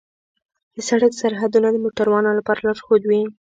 د 0.75 0.77
سړک 0.89 1.11
سرحدونه 1.21 1.67
د 1.71 1.77
موټروانو 1.85 2.37
لپاره 2.39 2.59
لارښود 2.67 3.01
وي. 3.05 3.21